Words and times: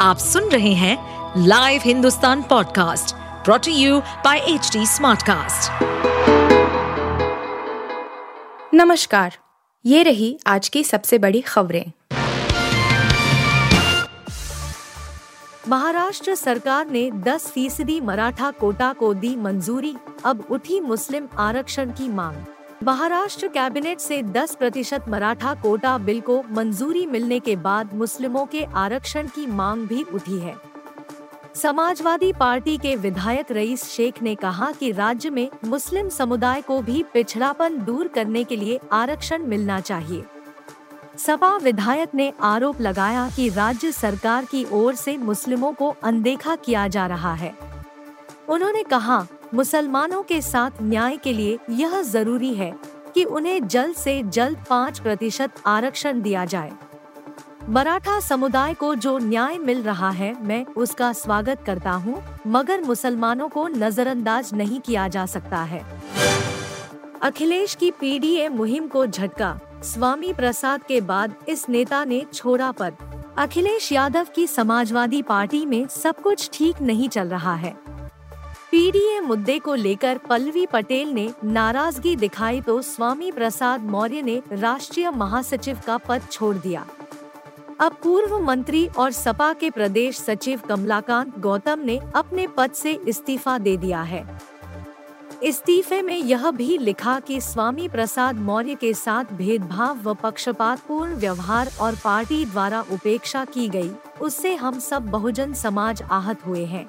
आप 0.00 0.18
सुन 0.18 0.48
रहे 0.48 0.72
हैं 0.74 0.96
live 1.46 1.80
Hindustan 1.84 2.42
podcast 2.42 3.14
brought to 3.44 3.72
you 3.72 3.98
by 4.24 4.38
H 4.38 4.70
Smartcast. 4.86 5.82
नमस्कार 8.74 9.36
ये 9.84 10.02
रही 10.02 10.38
आज 10.46 10.68
की 10.68 10.84
सबसे 10.84 11.18
बड़ी 11.18 11.40
खबरें 11.40 11.84
महाराष्ट्र 15.68 16.34
सरकार 16.34 16.86
ने 16.86 17.10
10 17.26 17.46
फ़ीसदी 17.46 18.00
मराठा 18.00 18.50
कोटा 18.50 18.92
को 18.92 19.12
दी 19.14 19.34
मंजूरी 19.36 19.94
अब 20.24 20.44
उठी 20.50 20.80
मुस्लिम 20.80 21.28
आरक्षण 21.38 21.90
की 21.90 22.08
मांग 22.08 22.36
महाराष्ट्र 22.82 23.48
कैबिनेट 23.48 23.98
से 23.98 24.22
10 24.22 24.54
प्रतिशत 24.54 25.04
मराठा 25.08 25.54
कोटा 25.54 25.96
बिल 25.98 26.20
को 26.20 26.42
मंजूरी 26.50 27.06
मिलने 27.06 27.38
के 27.40 27.56
बाद 27.56 27.92
मुस्लिमों 27.94 28.44
के 28.46 28.64
आरक्षण 28.64 29.26
की 29.26 29.46
मांग 29.46 29.86
भी 29.86 30.02
उठी 30.02 30.38
है। 30.38 30.54
समाजवादी 31.54 32.32
पार्टी 32.32 32.76
के 32.76 32.94
विधायक 32.96 33.50
रईस 33.52 33.84
शेख 33.84 34.22
ने 34.22 34.34
कहा 34.34 34.70
कि 34.72 34.92
राज्य 34.92 35.30
में 35.30 35.48
मुस्लिम 35.64 36.08
समुदाय 36.08 36.62
को 36.62 36.80
भी 36.82 37.02
पिछड़ापन 37.14 37.78
दूर 37.78 38.08
करने 38.08 38.44
के 38.44 38.56
लिए 38.56 38.78
आरक्षण 38.92 39.42
मिलना 39.42 39.80
चाहिए। 39.80 40.24
सपा 41.16 41.56
विधायक 41.56 42.14
ने 42.14 42.32
आरोप 42.42 42.80
लगाया 42.80 43.28
कि 43.30 43.48
राज्य 43.48 43.92
सरकार 43.92 44.44
की 44.44 44.64
ओर 44.72 44.94
से 44.94 45.16
मुस्लिमों 45.16 45.72
को 45.72 45.94
अनदेखा 46.02 46.56
किया 46.56 46.88
जा 46.88 47.06
रहा 47.06 47.34
है। 47.34 47.54
उन्होंने 48.48 48.82
कहा 48.82 49.26
मुसलमानों 49.54 50.22
के 50.22 50.40
साथ 50.42 50.70
न्याय 50.82 51.16
के 51.16 51.32
लिए 51.32 51.58
यह 51.70 52.00
ज़रूरी 52.02 52.54
है 52.54 52.72
कि 53.14 53.24
उन्हें 53.24 53.66
जल्द 53.68 53.96
से 53.96 54.22
जल्द 54.22 54.58
पाँच 54.70 54.98
प्रतिशत 54.98 55.54
आरक्षण 55.66 56.20
दिया 56.22 56.44
जाए। 56.44 56.72
मराठा 57.68 58.18
समुदाय 58.20 58.74
को 58.74 58.94
जो 58.94 59.16
न्याय 59.18 59.58
मिल 59.58 59.82
रहा 59.82 60.10
है, 60.10 60.34
मैं 60.42 60.64
उसका 60.66 61.12
स्वागत 61.12 61.62
करता 61.66 61.90
हूँ, 61.90 62.22
मगर 62.46 62.80
मुसलमानों 62.80 63.48
को 63.48 63.66
नजरअंदाज 63.68 64.54
नहीं 64.54 64.80
किया 64.80 65.08
जा 65.08 65.26
सकता 65.26 65.62
है। 65.62 65.84
अखिलेश 67.22 67.74
की 67.74 67.90
पीडीए 67.90 68.48
मुहिम 68.48 68.88
को 68.88 69.06
झटका, 69.06 69.58
स्वामी 69.84 70.32
प्रसाद 70.32 70.82
के 70.82 71.00
बाद 71.00 71.34
इस 71.48 71.68
नेता 71.68 72.04
ने 72.04 72.24
छोड़ा 72.34 72.72
पद। 72.72 72.96
अखिलेश 73.38 73.92
यादव 73.92 74.26
की 74.34 74.46
समाजवादी 74.46 75.22
पार्टी 75.22 75.66
में 75.66 75.86
सब 75.88 76.20
कुछ 76.20 76.50
ठीक 76.52 76.80
नहीं 76.82 77.08
चल 77.08 77.28
रहा 77.28 77.54
है। 77.54 77.89
पीडीए 78.72 79.20
मुद्दे 79.20 79.58
को 79.58 79.74
लेकर 79.74 80.18
पल्लवी 80.18 80.64
पटेल 80.66 81.08
ने 81.08 81.28
नाराज़गी 81.44 82.14
दिखाई 82.16 82.60
तो 82.60 82.80
स्वामी 82.82 83.30
प्रसाद 83.32 83.84
मौर्य 83.84 84.22
ने 84.22 84.40
राष्ट्रीय 84.52 85.10
महासचिव 85.10 85.80
का 85.86 85.96
पद 85.98 86.28
छोड़ 86.32 86.54
दिया। 86.56 86.84
अब 87.80 87.96
पूर्व 88.02 88.38
मंत्री 88.38 88.86
और 88.98 89.10
सपा 89.12 89.52
के 89.52 89.70
प्रदेश 89.70 90.18
सचिव 90.18 90.60
कमलाकांत 90.68 91.38
गौतम 91.38 91.80
ने 91.84 91.98
अपने 92.14 92.46
पद 92.48 92.72
से 92.72 92.92
इस्तीफा 93.08 93.56
दे 93.58 93.76
दिया 93.76 94.02
है। 94.02 94.24
इस्तीफे 95.42 96.00
में 96.02 96.16
यह 96.16 96.50
भी 96.50 96.78
लिखा 96.78 97.18
कि 97.20 97.40
स्वामी 97.40 97.88
प्रसाद 97.88 98.40
मौर्य 98.40 98.74
के 98.74 98.94
साथ 98.94 99.32
भेदभाव 99.32 100.02
व 100.02 100.14
पक्षपातपूर्ण 100.14 101.14
व्यवहार 101.16 101.70
और 101.80 101.98
पार्टी 102.04 102.44
द्वारा 102.44 102.84
उपेक्षा 102.92 103.44
की 103.44 103.68
गई, 103.68 103.90
उससे 104.20 104.54
हम 104.54 104.78
सब 104.78 105.10
बहुजन 105.10 105.52
समाज 105.54 106.02
आहत 106.02 106.46
हुए 106.46 106.64
हैं। 106.64 106.86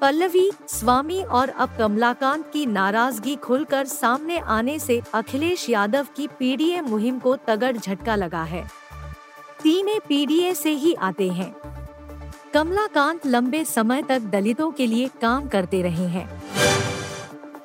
पल्लवी, 0.00 0.50
स्वामी 0.68 1.22
और 1.22 1.48
अब 1.48 1.70
कमलाकांत 1.78 2.50
की 2.52 2.66
नाराज़गी 2.66 3.36
खुलकर 3.36 3.84
सामने 3.84 4.38
आने 4.38 4.78
से 4.78 5.02
अखिलेश 5.14 5.70
यादव 5.70 6.06
की 6.16 6.26
पीडीए 6.26 6.80
मुहिम 6.80 7.18
को 7.18 7.36
तगड़ 7.36 7.76
झटका 7.76 8.16
लगा 8.16 8.42
है। 8.42 8.70
तीनों 9.62 10.00
पीडीए 10.08 10.54
से 10.54 10.70
ही 10.70 10.94
आते 10.94 11.28
हैं। 11.28 11.56
कमलाकांत 12.54 13.26
लंबे 13.26 13.64
समय 13.64 14.02
तक 14.02 14.18
दलितों 14.18 14.70
के 14.70 14.86
लिए 14.86 15.10
काम 15.22 15.48
करते 15.48 15.82
रहे 15.82 16.06
हैं। 16.06 16.42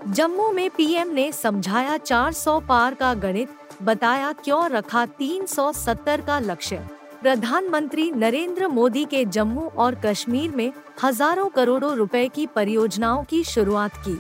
जम्मू 0.08 0.52
में 0.52 0.70
पीएम 0.70 1.08
ने 1.08 1.32
समझाया 1.32 1.98
400 1.98 2.60
पार 2.60 2.94
का 2.94 3.14
गणित, 3.14 3.50
बताया 3.84 4.32
क्यों 4.32 4.70
रखा 4.70 5.06
370 5.06 6.22
का 6.22 6.40
लक्ष्य। 6.40 6.88
प्रधानमंत्री 7.22 8.10
नरेंद्र 8.12 8.68
मोदी 8.68 9.04
के 9.06 9.24
जम्मू 9.26 9.62
और 9.78 9.96
कश्मीर 9.96 10.52
में 10.56 10.72
हज़ारों 11.04 11.48
करोड़ों 11.50 11.96
रुपए 11.96 12.28
की 12.28 12.46
परियोजनाओं 12.48 13.24
की 13.24 13.44
शुरुआत 13.44 13.98
की। 14.08 14.18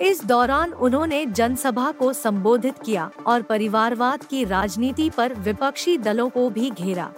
इस 0.00 0.24
दौरान 0.24 0.72
उन्होंने 0.72 1.24
जनसभा 1.26 1.90
को 1.90 2.12
संबोधित 2.12 2.78
किया 2.78 3.10
और 3.26 3.42
परिवारवाद 3.42 4.24
की 4.24 4.44
राजनीति 4.44 5.08
पर 5.10 5.34
विपक्षी 5.34 5.96
दलों 5.98 6.28
को 6.28 6.48
भी 6.50 6.70
घेरा। 6.70 7.10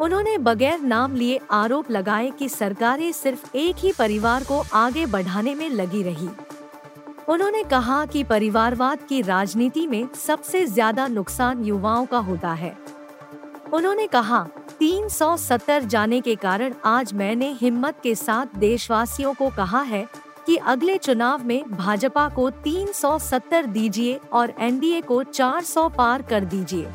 उन्होंने 0.00 0.36
बगैर 0.38 0.80
नाम 0.80 1.14
लिए 1.14 1.40
आरोप 1.50 1.90
लगाए 1.90 2.30
कि 2.30 2.48
सरकारें 2.48 3.10
सिर्फ़ 3.12 3.56
एक 3.56 3.76
ही 3.78 3.92
परिवार 3.92 4.44
को 4.44 4.62
आगे 4.74 5.04
बढ़ाने 5.06 5.54
में 5.54 5.68
लगी 5.70 6.02
रही। 6.02 6.28
उन्होंने 7.28 7.62
कहा 7.64 8.04
कि 8.06 8.22
परिवारवाद 8.24 9.02
की 9.02 9.20
राजनीति 9.22 9.86
में 9.86 10.06
सबसे 10.16 10.64
ज़्यादा 10.66 11.06
नुकसान 11.08 11.64
युवाओं 11.64 12.06
का 12.06 12.18
होता 12.20 12.52
है। 12.52 12.74
उन्होंने 13.72 14.06
कहा 14.06 14.46
370 14.80 15.84
जाने 15.84 16.20
के 16.20 16.34
कारण 16.34 16.74
आज 16.84 17.12
मैंने 17.12 17.50
हिम्मत 17.52 18.00
के 18.02 18.14
साथ 18.14 18.56
देशवासियों 18.58 19.34
को 19.34 19.50
कहा 19.50 19.82
है 19.82 20.06
कि 20.46 20.56
अगले 20.56 20.96
चुनाव 20.98 21.44
में 21.44 21.70
भाजपा 21.70 22.28
को 22.28 22.50
370 22.50 23.66
दीजिए 23.66 24.20
और 24.32 24.52
एनडीए 24.58 25.00
को 25.00 25.22
400 25.24 25.88
पार 25.96 26.22
कर 26.22 26.44
दीजिए। 26.44 26.88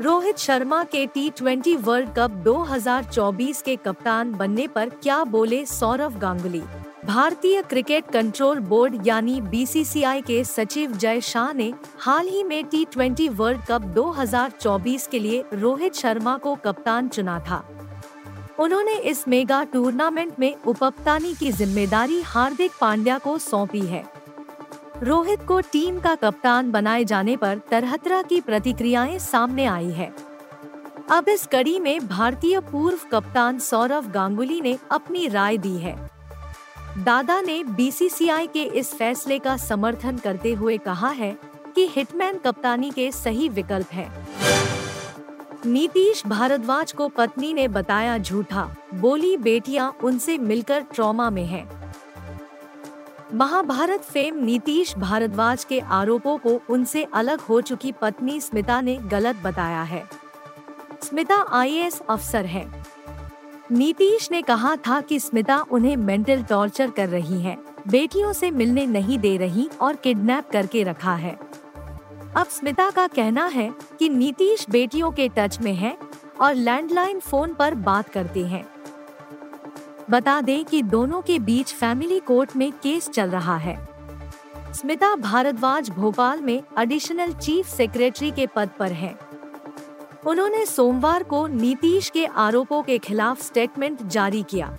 रोहित 0.00 0.38
शर्मा 0.38 0.84
के 0.84 1.06
टी 1.06 1.30
ट्वेंटी 1.30 1.76
वर्ल्ड 1.76 2.08
कप 2.08 2.42
2024 2.46 3.62
के 3.62 3.76
कप्तान 3.76 4.32
बनने 4.32 4.66
पर 4.66 4.88
क्या 4.88 5.24
बोले 5.24 5.64
सौरव 5.66 6.18
गांगुली? 6.18 6.62
भारतीय 7.06 7.60
क्रिकेट 7.62 8.06
कंट्रोल 8.12 8.58
बोर्ड 8.60 9.06
यानी 9.06 9.40
बीसीसीआई 9.40 10.20
के 10.20 10.42
सचिव 10.44 10.92
जय 10.92 11.20
शाह 11.20 11.52
ने 11.52 11.72
हाल 12.00 12.28
ही 12.28 12.42
में 12.44 12.64
टी 12.64 12.84
ट्वेंटी 12.84 13.28
वर्ल्ड 13.30 13.60
कप 13.60 13.82
2024 13.94 15.06
के 15.06 15.18
लिए 15.18 15.44
रोहित 15.52 15.94
शर्मा 15.94 16.36
को 16.38 16.54
कप्तान 16.54 17.08
चुना 17.08 17.38
था। 17.40 17.62
उन्होंने 18.58 18.94
इस 19.10 19.26
मेगा 19.28 19.62
टूर्नामेंट 19.64 20.32
में 20.38 20.54
उपकप्तानी 20.56 21.34
की 21.34 21.52
ज़िम्मेदारी 21.52 22.20
हार्दिक 22.22 22.72
पांड्या 22.80 23.18
को 23.18 23.36
सौंपी 23.38 23.80
है। 23.80 24.04
रोहित 25.02 25.42
को 25.42 25.60
टीम 25.72 26.00
का 26.00 26.14
कप्तान 26.14 26.70
बनाए 26.70 27.04
जाने 27.04 27.36
पर 27.36 27.60
तरह 27.70 27.96
तरह 27.96 28.22
की 28.22 28.40
प्रतिक्रियाएँ 28.40 29.18
सामने 29.18 29.66
आई 29.66 29.90
है। 29.90 30.12
अब 31.10 31.28
इस 31.28 31.46
कड़ी 31.46 31.78
में 31.80 32.08
भारतीय 32.08 32.60
पूर्व 32.72 33.08
कप्तान 33.12 33.58
सौरव 33.60 34.10
गांगुली 34.10 34.60
ने 34.60 34.78
अपनी 34.90 35.26
राय 35.28 35.58
दी 35.58 35.76
है। 35.78 36.15
दादा 36.98 37.40
ने 37.40 37.64
बीसीसीआई 37.64 38.46
के 38.46 38.62
इस 38.62 38.92
फैसले 38.94 39.38
का 39.38 39.56
समर्थन 39.56 40.16
करते 40.16 40.52
हुए 40.52 40.76
कहा 40.78 41.08
है 41.08 41.36
कि 41.74 41.86
हिटमैन 41.86 42.38
कप्तानी 42.38 42.90
के 42.90 43.10
सही 43.12 43.48
विकल्प 43.48 43.86
है। 43.92 44.08
नीतीश 45.66 46.26
भारद्वाज 46.26 46.92
को 46.92 47.08
पत्नी 47.08 47.52
ने 47.54 47.68
बताया 47.68 48.16
झूठा, 48.18 48.76
बोली 48.94 49.36
बेटियाँ 49.36 49.96
उनसे 50.04 50.38
मिलकर 50.38 50.80
ट्रॉमा 50.94 51.30
में 51.30 51.44
हैं। 51.46 51.68
महाभारत 53.34 54.00
फेम 54.00 54.44
नीतीश 54.44 54.96
भारद्वाज 54.98 55.64
के 55.64 55.80
आरोपों 55.80 56.38
को 56.38 56.60
उनसे 56.70 57.06
अलग 57.14 57.40
हो 57.40 57.60
चुकी 57.60 57.92
पत्नी 57.92 58.40
स्मिता 58.40 58.80
ने 58.80 58.96
गलत 58.96 59.36
बताया 59.36 59.82
है। 59.82 60.04
स्मिता 61.02 61.44
आईएएस 61.52 62.02
अफसर 62.10 62.46
है। 62.46 62.86
नीतीश 63.72 64.30
ने 64.30 64.42
कहा 64.42 64.76
था 64.76 65.00
कि 65.00 65.20
स्मिता 65.20 65.64
उन्हें 65.70 65.96
मेंटल 65.96 66.42
टॉर्चर 66.42 66.90
कर 66.90 67.08
रही 67.08 67.40
है। 67.40 67.56
बेटियों 67.88 68.32
से 68.32 68.50
मिलने 68.50 68.86
नहीं 68.86 69.18
दे 69.18 69.36
रही 69.36 69.68
और 69.80 69.96
किडनैप 69.96 70.50
करके 70.50 70.82
रखा 70.82 71.14
है। 71.14 71.38
अब 72.36 72.46
स्मिता 72.46 72.90
का 72.90 73.06
कहना 73.06 73.46
है 73.46 73.74
कि 73.98 74.08
नीतीश 74.08 74.66
बेटियों 74.70 75.10
के 75.10 75.28
टच 75.28 75.60
में 75.60 75.74
है 75.74 75.96
और 76.40 76.54
लैंडलाइन 76.54 77.20
फ़ोन 77.20 77.54
पर 77.54 77.74
बात 77.74 78.08
करते 78.08 78.46
हैं। 78.46 78.64
बता 80.10 80.40
दें 80.40 80.64
कि 80.64 80.82
दोनों 80.82 81.22
के 81.22 81.38
बीच 81.38 81.74
फैमिली 81.74 82.20
कोर्ट 82.20 82.56
में 82.56 82.72
केस 82.72 83.08
चल 83.08 83.30
रहा 83.30 83.56
है। 83.56 83.88
स्मिता 84.74 85.14
भारद्वाज 85.14 85.90
भोपाल 85.90 86.40
में 86.40 86.62
एडिशनल 86.78 87.32
चीफ 87.32 87.66
सेक्रेटरी 87.66 88.30
के 88.30 88.46
पद 88.46 88.70
पर 88.78 88.92
हैं। 88.92 89.18
उन्होंने 90.26 90.66
सोमवार 90.66 91.22
को 91.22 91.46
नीतीश 91.46 92.08
के 92.10 92.26
आरोपों 92.26 92.82
के 92.82 92.98
खिलाफ 92.98 93.42
स्टेटमेंट 93.42 94.02
जारी 94.02 94.42
किया। 94.42 94.76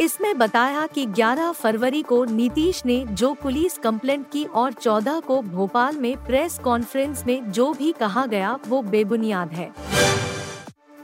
इसमें 0.00 0.38
बताया 0.38 0.86
कि 0.86 1.06
11 1.06 1.52
फरवरी 1.52 2.02
को 2.02 2.24
नीतीश 2.24 2.82
ने 2.86 3.06
जो 3.10 3.34
पुलिस 3.34 3.78
कंप्लेंट 3.78 4.26
की 4.32 4.44
और 4.44 4.72
14 4.72 5.20
को 5.20 5.42
भोपाल 5.42 5.96
में 5.96 6.24
प्रेस 6.24 6.58
कॉन्फ्रेंस 6.58 7.24
में 7.26 7.52
जो 7.52 7.72
भी 7.72 7.92
कहा 7.92 8.26
गया, 8.26 8.58
वो 8.68 8.82
बेबुनियाद 8.82 9.52
है। 9.52 9.72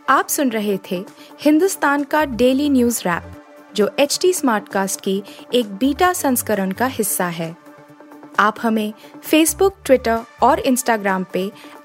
आप 0.09 0.29
सुन 0.29 0.51
रहे 0.51 0.79
थे 0.91 1.05
हिंदुस्तान 1.41 2.05
का 2.05 2.25
डेली 2.25 2.71
न्यूज़ 2.71 3.01
रैप, 3.01 3.33
जो 3.75 3.91
एच 3.99 4.19
टी 4.23 4.33
स्मार्ट 4.33 4.69
कास्ट 4.69 5.01
की 5.01 5.23
एक 5.55 5.75
बीटा 5.75 6.13
संस्करण 6.13 6.71
का 6.71 6.87
हिस्सा 6.87 7.27
है। 7.27 7.57
आप 8.39 8.57
हमें 8.63 8.93
फेसबुक 9.23 9.75
ट्विटर 9.85 10.21
और 10.43 10.61
इंस्टाग्राम 10.61 11.25
पे 11.33 11.53